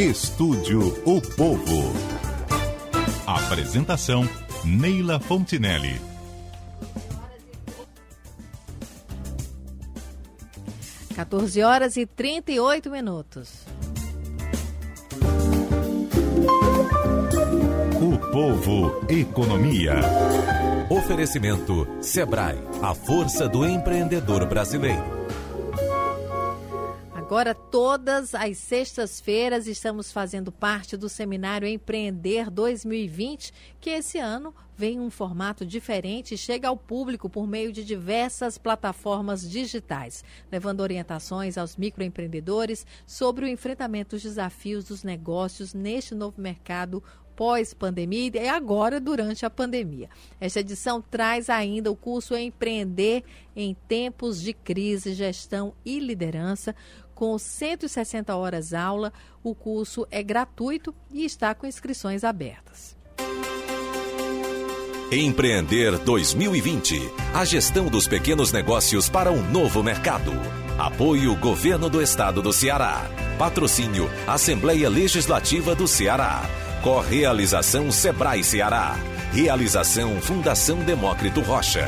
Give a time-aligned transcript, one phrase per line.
[0.00, 1.92] Estúdio O Povo.
[3.26, 4.26] Apresentação
[4.64, 6.00] Neila Fontinelli.
[11.14, 13.66] Quatorze horas e trinta e oito minutos.
[18.00, 19.96] O Povo Economia.
[20.88, 25.19] Oferecimento Sebrae, a força do empreendedor brasileiro.
[27.30, 34.96] Agora, todas as sextas-feiras, estamos fazendo parte do seminário Empreender 2020, que esse ano vem
[34.96, 40.80] em um formato diferente e chega ao público por meio de diversas plataformas digitais, levando
[40.80, 47.00] orientações aos microempreendedores sobre o enfrentamento dos desafios dos negócios neste novo mercado
[47.40, 50.10] pós-pandemia e agora durante a pandemia.
[50.38, 53.24] Esta edição traz ainda o curso Empreender
[53.56, 56.76] em Tempos de Crise, Gestão e Liderança,
[57.20, 59.12] com 160 horas aula.
[59.44, 62.96] O curso é gratuito e está com inscrições abertas.
[65.12, 66.98] Empreender 2020.
[67.34, 70.32] A gestão dos pequenos negócios para um novo mercado.
[70.78, 73.02] Apoio Governo do Estado do Ceará.
[73.38, 76.40] Patrocínio Assembleia Legislativa do Ceará.
[76.82, 78.96] Correalização Sebrae Ceará.
[79.30, 81.86] Realização Fundação Demócrito Rocha.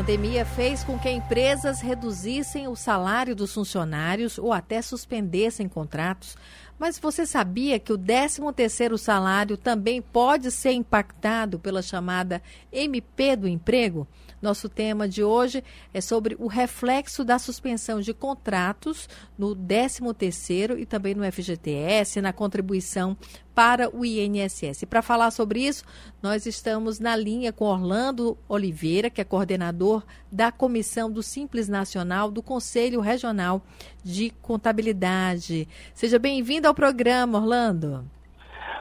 [0.00, 6.38] Pandemia fez com que empresas reduzissem o salário dos funcionários ou até suspendessem contratos.
[6.78, 12.40] Mas você sabia que o 13º salário também pode ser impactado pela chamada
[12.72, 14.08] MP do emprego?
[14.40, 20.86] Nosso tema de hoje é sobre o reflexo da suspensão de contratos no 13º e
[20.86, 23.16] também no FGTS, na contribuição
[23.54, 24.84] para o INSS.
[24.88, 25.84] Para falar sobre isso,
[26.22, 30.02] nós estamos na linha com Orlando Oliveira, que é coordenador
[30.32, 33.60] da Comissão do Simples Nacional do Conselho Regional
[34.02, 35.68] de Contabilidade.
[35.92, 38.04] Seja bem-vindo ao programa, Orlando.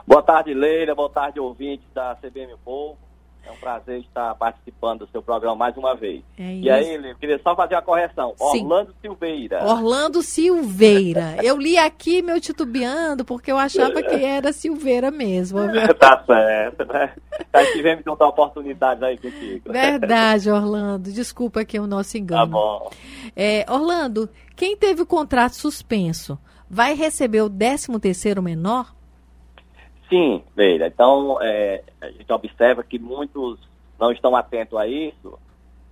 [0.08, 0.96] Boa tarde, Leila.
[0.96, 3.09] Boa tarde, ouvintes da CBM Povo.
[3.46, 6.22] É um prazer estar participando do seu programa mais uma vez.
[6.38, 8.36] É e aí, eu queria só fazer uma correção.
[8.52, 8.64] Sim.
[8.64, 9.64] Orlando Silveira.
[9.66, 11.38] Orlando Silveira.
[11.42, 15.60] Eu li aqui meu titubeando porque eu achava que era Silveira mesmo.
[15.68, 15.94] viu?
[15.96, 17.14] tá certo, né?
[17.54, 19.72] Já tivemos outra oportunidade aí contigo.
[19.72, 21.12] Verdade, Orlando.
[21.12, 22.42] Desculpa aqui o nosso engano.
[22.42, 22.92] Tá bom.
[23.36, 26.38] É, Orlando, quem teve o contrato suspenso
[26.70, 28.94] vai receber o 13 terceiro menor?
[30.10, 30.88] Sim, Leila.
[30.88, 33.60] Então, é, a gente observa que muitos
[34.00, 35.38] não estão atentos a isso,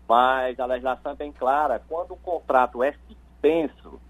[0.08, 1.82] mas a legislação é bem clara.
[1.88, 4.02] Quando o contrato é suspenso,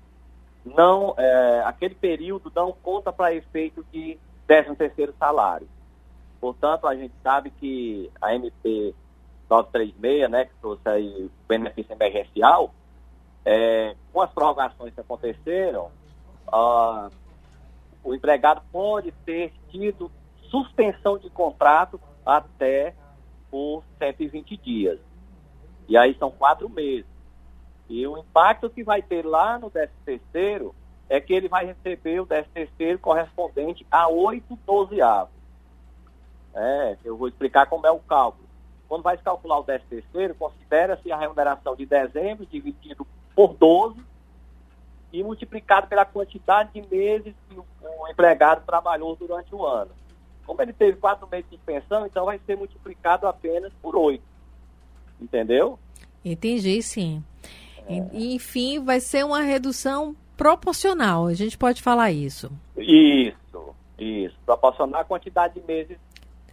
[0.65, 5.67] não, é, aquele período não conta para efeito de 13 terceiro salário.
[6.39, 8.93] Portanto, a gente sabe que a MP
[9.49, 12.71] 936, né, que trouxe aí o benefício emergencial,
[13.45, 15.89] é, com as prorrogações que aconteceram,
[16.51, 17.09] ah,
[18.07, 20.09] o empregado pode ter tido
[20.49, 22.95] suspensão de contrato até
[23.51, 24.97] por 120 dias.
[25.89, 27.05] E aí são quatro meses.
[27.89, 30.73] E o impacto que vai ter lá no 13 terceiro
[31.09, 35.33] é que ele vai receber o 13 terceiro correspondente a 8 dozeavos.
[36.55, 38.47] É, eu vou explicar como é o cálculo.
[38.87, 44.01] Quando vai se calcular o 13 terceiro, considera-se a remuneração de dezembro dividido por 12
[45.11, 49.91] e multiplicado pela quantidade de meses que o, o empregado trabalhou durante o ano.
[50.45, 54.23] Como ele teve quatro meses de suspensão, então vai ser multiplicado apenas por oito.
[55.19, 55.79] Entendeu?
[56.23, 57.23] Entendi, sim.
[57.89, 62.51] E, Enfim, vai ser uma redução proporcional, a gente pode falar isso.
[62.77, 64.35] Isso, isso.
[64.45, 65.97] Proporcionar a quantidade de meses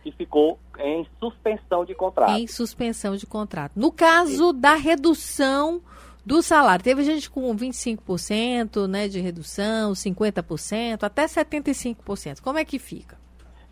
[0.02, 2.32] que ficou em suspensão de contrato.
[2.32, 3.72] Em suspensão de contrato.
[3.76, 5.82] No caso da redução
[6.24, 12.40] do salário, teve gente com 25% né, de redução, 50%, até 75%.
[12.40, 13.18] Como é que fica?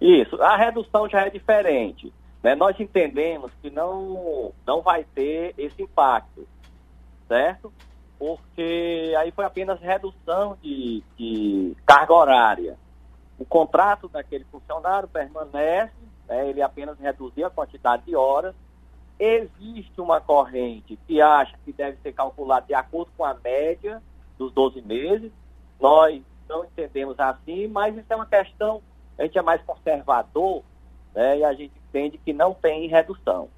[0.00, 2.12] Isso, a redução já é diferente.
[2.42, 2.54] Né?
[2.54, 6.46] Nós entendemos que não, não vai ter esse impacto,
[7.28, 7.72] certo?
[8.18, 12.76] Porque aí foi apenas redução de, de carga horária.
[13.38, 15.92] O contrato daquele funcionário permanece,
[16.28, 16.48] né?
[16.48, 18.54] ele apenas reduziu a quantidade de horas.
[19.18, 24.02] Existe uma corrente que acha que deve ser calculado de acordo com a média
[24.38, 25.30] dos 12 meses.
[25.80, 28.82] Nós não entendemos assim, mas isso é uma questão
[29.18, 30.62] a gente é mais conservador
[31.14, 33.48] né, e a gente entende que não tem redução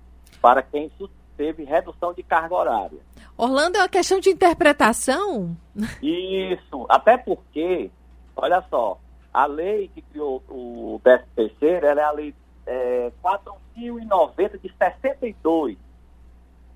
[0.41, 0.91] para quem
[1.37, 2.99] teve redução de carga horária.
[3.37, 5.57] Orlando, é uma questão de interpretação?
[6.03, 7.91] Isso, até porque,
[8.37, 8.99] olha só,
[9.33, 12.35] a lei que criou o 13 terceiro, ela é a lei
[12.67, 15.77] é, 4.090 de 62.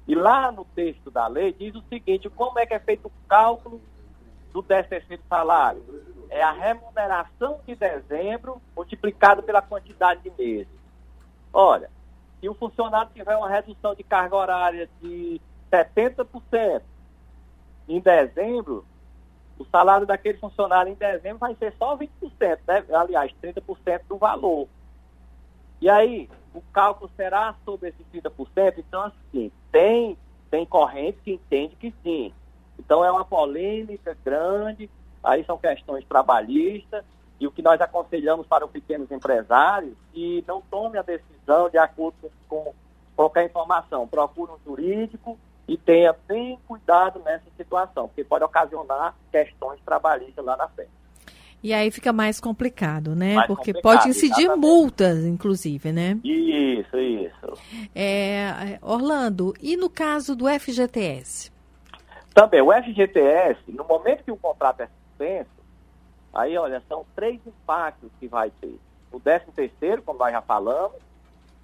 [0.07, 3.13] E lá no texto da lei diz o seguinte, como é que é feito o
[3.29, 3.81] cálculo
[4.53, 5.83] do 13 terceiro salário?
[6.31, 10.73] É a remuneração de dezembro multiplicado pela quantidade de meses.
[11.53, 11.91] Olha,
[12.41, 15.41] se o funcionário tiver uma redução de carga horária de
[15.71, 16.83] 70%
[17.89, 18.85] em dezembro,
[19.59, 22.11] o salário daquele funcionário em dezembro vai ser só 20%,
[22.67, 22.85] né?
[22.95, 24.69] aliás, 30% do valor.
[25.81, 28.75] E aí, o cálculo será sobre esses 30%?
[28.79, 30.17] Então, assim, tem,
[30.51, 32.33] tem corrente que entende que sim.
[32.79, 34.91] Então, é uma polêmica grande,
[35.23, 37.05] aí são questões trabalhistas,
[37.41, 41.79] e o que nós aconselhamos para os pequenos empresários, que não tome a decisão de
[41.79, 42.17] acordo
[42.49, 42.75] com
[43.15, 44.09] qualquer informação.
[44.09, 45.39] Procure um jurídico,
[45.69, 50.91] e tenha bem cuidado nessa situação, porque pode ocasionar questões trabalhistas lá na frente.
[51.63, 53.35] E aí fica mais complicado, né?
[53.35, 54.61] Mais porque pode incidir exatamente.
[54.61, 56.19] multas, inclusive, né?
[56.23, 57.59] Isso, isso.
[57.95, 61.51] É, Orlando, e no caso do FGTS?
[62.33, 65.51] Também, o FGTS, no momento que o contrato é suspenso,
[66.33, 68.79] aí, olha, são três impactos que vai ter.
[69.11, 70.97] O 13 terceiro, como nós já falamos,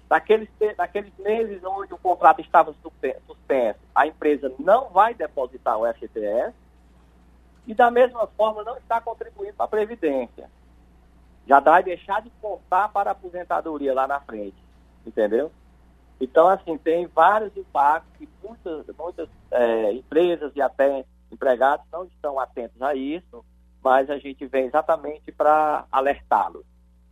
[0.09, 0.47] Naqueles,
[0.77, 6.53] naqueles meses onde o contrato estava suspenso, a empresa não vai depositar o FGTS
[7.67, 10.49] e, da mesma forma, não está contribuindo para a Previdência.
[11.47, 14.57] Já vai deixar de contar para a aposentadoria lá na frente,
[15.05, 15.51] entendeu?
[16.19, 22.39] Então, assim, tem vários impactos que muitas, muitas é, empresas e até empregados não estão
[22.39, 23.43] atentos a isso,
[23.83, 26.65] mas a gente vem exatamente para alertá-los.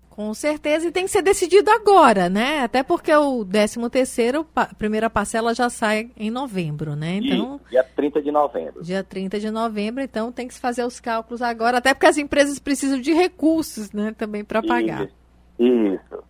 [0.09, 2.59] Com certeza, e tem que ser decidido agora, né?
[2.59, 7.15] Até porque o 13 terceiro, a primeira parcela já sai em novembro, né?
[7.15, 8.83] Então, Isso, dia 30 de novembro.
[8.83, 12.17] Dia 30 de novembro, então tem que se fazer os cálculos agora, até porque as
[12.17, 15.09] empresas precisam de recursos, né, também para pagar.
[15.57, 16.23] Isso.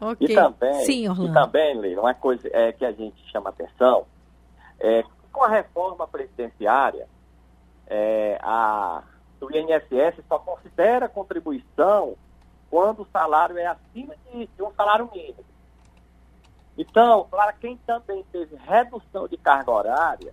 [0.00, 0.32] Okay.
[0.32, 1.30] E também, Sim, Orlando.
[1.30, 4.04] E também, Leila, uma coisa é que a gente chama atenção,
[4.80, 7.06] é, com a reforma presidenciária,
[7.86, 9.02] é, a,
[9.40, 12.16] o INSS só considera contribuição
[12.68, 15.44] quando o salário é acima de, de um salário mínimo.
[16.76, 20.32] Então, para quem também teve redução de carga horária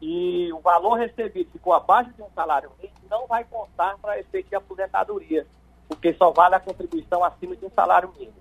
[0.00, 4.48] e o valor recebido ficou abaixo de um salário mínimo, não vai contar para efeito
[4.48, 5.46] de aposentadoria,
[5.88, 8.34] porque só vale a contribuição acima de um salário mínimo.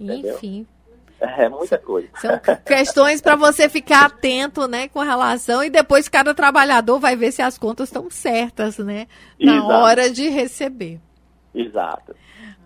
[0.00, 0.34] Entendeu?
[0.34, 0.66] Enfim.
[1.20, 2.08] É muita coisa.
[2.14, 7.32] São questões para você ficar atento, né, com relação e depois cada trabalhador vai ver
[7.32, 9.72] se as contas estão certas, né, na Exato.
[9.72, 11.00] hora de receber.
[11.52, 12.14] Exato.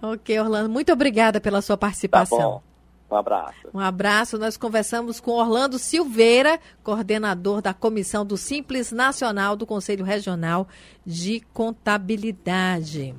[0.02, 2.58] Ok, Orlando, muito obrigada pela sua participação.
[2.58, 2.72] Tá.
[3.12, 3.69] Um abraço.
[3.75, 4.38] Um abraço.
[4.38, 10.67] Nós conversamos com Orlando Silveira, coordenador da Comissão do Simples Nacional do Conselho Regional
[11.05, 13.14] de Contabilidade.